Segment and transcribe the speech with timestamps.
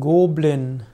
[0.00, 0.84] Goblin.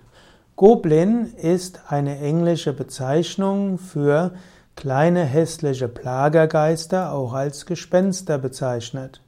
[0.57, 4.33] Goblin ist eine englische Bezeichnung für
[4.75, 9.21] kleine hässliche Plagergeister, auch als Gespenster bezeichnet.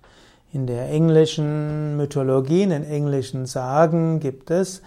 [0.52, 4.82] In der englischen Mythologie, in den englischen Sagen gibt es,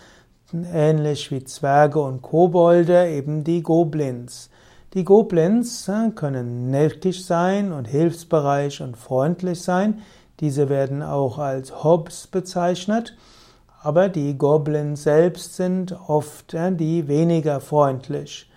[0.53, 4.49] ähnlich wie Zwerge und Kobolde, eben die Goblins.
[4.95, 10.01] Die Goblins äh, können neckig sein und hilfsbereich und freundlich sein.
[10.41, 13.15] Diese werden auch als Hobbs bezeichnet.
[13.85, 18.49] Aber die Goblins selbst sind oft die weniger freundlich.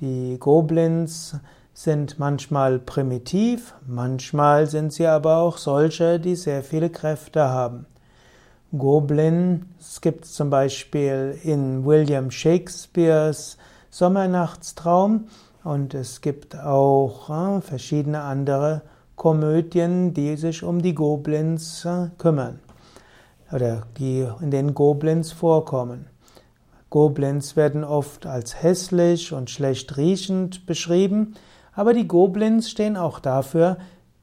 [0.00, 1.36] Die Goblins
[1.74, 7.84] sind manchmal primitiv, manchmal sind sie aber auch solche, die sehr viele Kräfte haben.
[8.76, 13.58] Goblins gibt es zum Beispiel in William Shakespeares
[13.90, 15.26] Sommernachtstraum
[15.62, 18.80] und es gibt auch äh, verschiedene andere
[19.16, 22.60] Komödien, die sich um die Goblins äh, kümmern
[23.52, 26.06] oder die in den Goblins vorkommen.
[26.90, 31.34] Goblins werden oft als hässlich und schlecht riechend beschrieben,
[31.72, 33.78] aber die Goblins stehen auch dafür,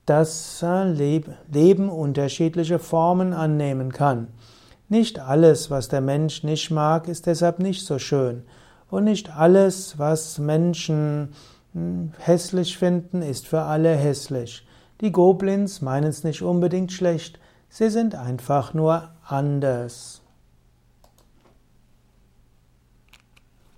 [0.05, 0.63] dass
[1.51, 4.27] Leben unterschiedliche Formen annehmen kann.
[4.89, 8.43] Nicht alles, was der Mensch nicht mag, ist deshalb nicht so schön.
[8.89, 11.33] Und nicht alles, was Menschen
[11.73, 14.65] hm, hässlich finden, ist für alle hässlich.
[15.01, 17.37] Die Goblins meinen es nicht unbedingt schlecht,
[17.69, 20.21] Sie sind einfach nur anders.